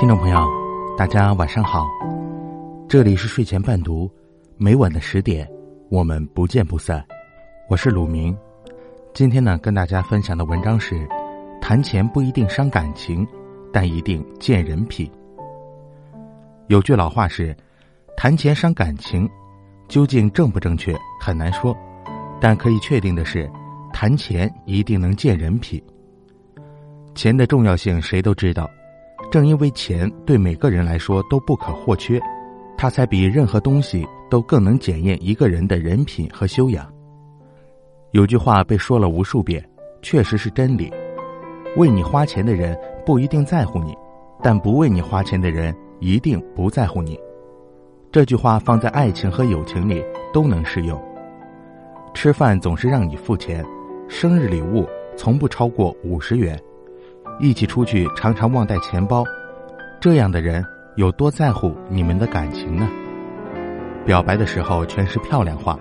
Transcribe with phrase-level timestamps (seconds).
[0.00, 0.50] 听众朋友，
[0.96, 1.86] 大家晚上好，
[2.88, 4.10] 这里是睡前伴读，
[4.56, 5.46] 每晚的十点，
[5.90, 7.04] 我们不见不散。
[7.68, 8.34] 我是鲁明，
[9.12, 11.06] 今天呢，跟大家分享的文章是：
[11.60, 13.28] 谈钱不一定伤感情，
[13.74, 15.12] 但一定见人品。
[16.68, 17.54] 有句老话是：
[18.16, 19.28] 谈钱伤感情，
[19.86, 21.76] 究竟正不正确很难说，
[22.40, 23.46] 但可以确定的是，
[23.92, 25.78] 谈钱一定能见人品。
[27.14, 28.66] 钱的重要性谁都知道。
[29.30, 32.20] 正因为钱对每个人来说都不可或缺，
[32.76, 36.92] 它才比任何东西都更能检验一个人的人品和修养。
[38.10, 39.64] 有句话被说了无数遍，
[40.02, 40.92] 确实是真理：
[41.76, 42.76] 为你花钱的人
[43.06, 43.96] 不一定在乎你，
[44.42, 47.16] 但不为你花钱的人一定不在乎你。
[48.10, 51.00] 这句话放在爱情和友情里都能适用。
[52.12, 53.64] 吃饭总是让你付钱，
[54.08, 54.84] 生日礼物
[55.16, 56.60] 从不超过五十元。
[57.40, 59.24] 一起出去常常忘带钱包，
[59.98, 60.62] 这样的人
[60.96, 62.86] 有多在乎你们的感情呢？
[64.04, 65.78] 表白的时候全是漂亮话，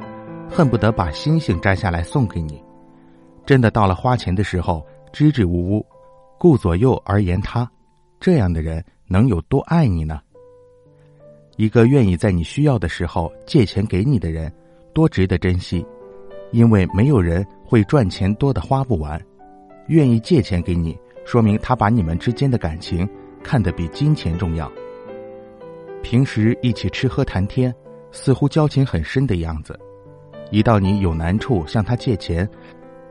[0.50, 2.64] 恨不得把星星摘下来送给你。
[3.46, 5.86] 真的到了花钱的时候，支支吾吾，
[6.38, 7.70] 顾左右而言他，
[8.22, 10.22] 这样的人能有多爱你呢？
[11.58, 14.50] 一个愿意在你需要的时候借钱给你的人，
[14.94, 15.86] 多值得珍惜，
[16.54, 19.22] 因为没有人会赚钱多的花不完，
[19.88, 20.98] 愿意借钱给你。
[21.30, 23.08] 说明他把你们之间的感情
[23.44, 24.68] 看得比金钱重要。
[26.02, 27.72] 平时一起吃喝谈天，
[28.10, 29.80] 似乎交情很深的样子，
[30.50, 32.50] 一到你有难处向他借钱，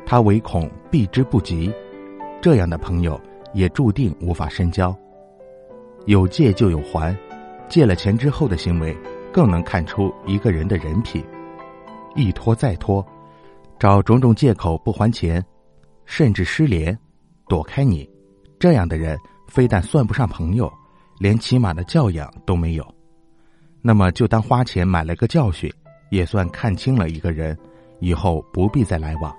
[0.05, 1.73] 他唯恐避之不及。
[2.43, 3.21] 这样的朋友
[3.55, 4.93] 也注定无法深交。
[6.07, 7.17] 有借就有还，
[7.69, 8.97] 借了钱之后的行为，
[9.33, 11.25] 更能看出一个人的人品。
[12.17, 13.07] 一拖再拖，
[13.79, 15.41] 找种种借口不还钱，
[16.05, 16.99] 甚至失联。
[17.49, 18.09] 躲开你，
[18.59, 20.73] 这样的人非但算不上朋友，
[21.19, 22.95] 连起码的教养都没有。
[23.81, 25.73] 那么就当花钱买了个教训，
[26.11, 27.57] 也算看清了一个人，
[28.01, 29.35] 以后不必再来往。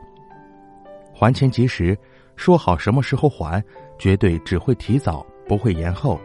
[1.14, 1.98] 还钱及时，
[2.36, 3.64] 说好什么时候还，
[3.98, 6.20] 绝对只会提早，不会延后。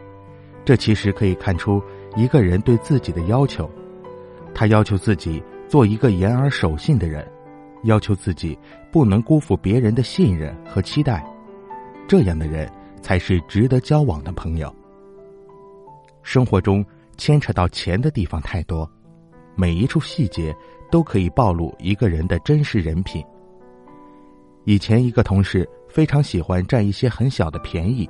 [0.63, 1.83] 这其实可以看出
[2.15, 3.69] 一个人对自己的要求。
[4.53, 7.29] 他要求自己做一个言而守信的人，
[7.83, 8.57] 要求自己
[8.91, 11.23] 不能辜负别人的信任和期待。
[12.07, 12.71] 这样的人
[13.01, 14.73] 才是值得交往的朋友。
[16.21, 16.85] 生活中
[17.17, 18.89] 牵扯到钱的地方太多，
[19.55, 20.55] 每一处细节
[20.91, 23.23] 都可以暴露一个人的真实人品。
[24.65, 28.09] 以前一个同事非常喜欢占一些很小的便宜，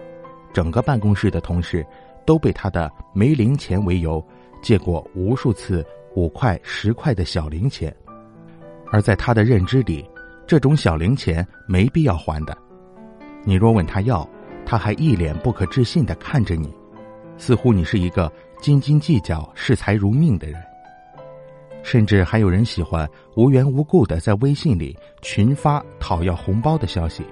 [0.53, 1.85] 整个办公室的同事
[2.25, 4.25] 都被他的没零钱为由
[4.62, 5.85] 借过无数次
[6.16, 7.94] 五块、十块的小零钱，
[8.91, 10.09] 而在他的认知里，
[10.47, 12.57] 这种小零钱没必要还的。
[13.47, 14.28] 你若问他要，
[14.66, 16.73] 他还一脸不可置信的看着你，
[17.38, 18.29] 似乎你是一个
[18.59, 20.59] 斤斤计较、视财如命的人。
[21.83, 27.23] 甚至还有人喜欢无缘无故的在微信里群发讨要红包的消息，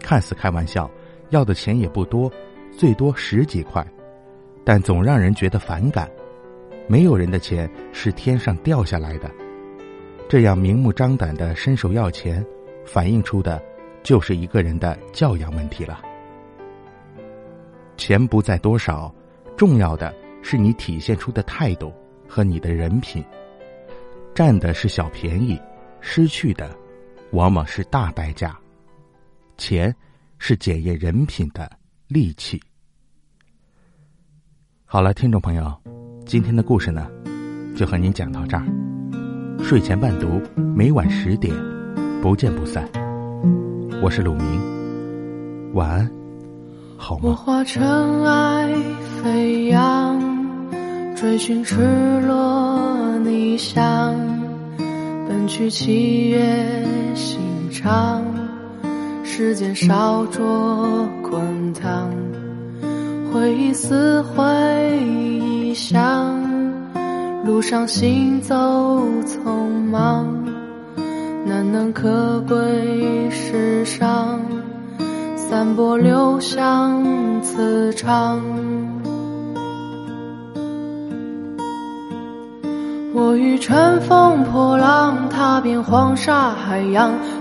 [0.00, 0.90] 看似开玩笑，
[1.28, 2.28] 要的钱也不多，
[2.76, 3.86] 最多十几块，
[4.64, 6.10] 但总让人觉得反感。
[6.88, 9.30] 没有人的钱是天上掉下来的，
[10.28, 12.44] 这样明目张胆的伸手要钱，
[12.84, 13.62] 反映出的。
[14.02, 16.00] 就是一个人的教养问题了。
[17.96, 19.14] 钱不在多少，
[19.56, 21.92] 重要的是你体现出的态度
[22.28, 23.24] 和你的人品。
[24.34, 25.60] 占的是小便宜，
[26.00, 26.74] 失去的
[27.32, 28.58] 往往是大代价。
[29.58, 29.94] 钱
[30.38, 31.70] 是检验人品的
[32.08, 32.60] 利器。
[34.86, 35.78] 好了，听众朋友，
[36.24, 37.10] 今天的故事呢，
[37.76, 38.64] 就和您讲到这儿。
[39.62, 40.40] 睡前伴读，
[40.74, 41.54] 每晚十点，
[42.22, 42.99] 不见不散。
[44.02, 46.10] 我是鲁明，晚安，
[46.96, 47.20] 好吗？
[47.22, 48.74] 我化尘埃
[49.22, 50.18] 飞扬，
[51.14, 51.76] 追寻赤
[52.26, 54.14] 裸逆翔，
[55.28, 56.82] 奔去七月
[57.14, 57.38] 心
[57.70, 58.24] 肠，
[59.22, 62.10] 时间烧灼滚烫，
[63.30, 64.42] 回忆撕毁
[65.02, 66.40] 臆想，
[67.44, 68.56] 路上行走
[69.26, 70.42] 匆忙。
[71.44, 74.40] 难能可贵世上，
[75.36, 77.02] 散播留香
[77.42, 78.40] 磁场。
[83.12, 87.12] 我欲乘风破浪，踏遍黄沙海洋，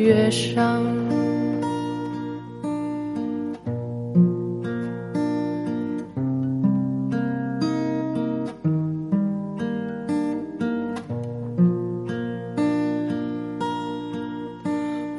[0.00, 0.82] 月上。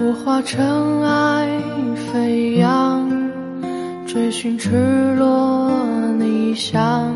[0.04, 1.48] 我化尘埃
[2.12, 3.08] 飞扬，
[4.08, 5.72] 追寻赤裸
[6.18, 7.16] 逆翔，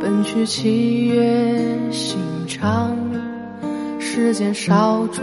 [0.00, 2.18] 奔去七月心
[2.48, 2.96] 肠，
[4.00, 5.22] 时间烧灼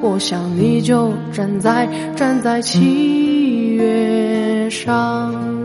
[0.00, 5.59] 我想你就站在站在七月上。